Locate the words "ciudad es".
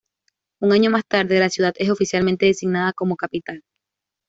1.51-1.91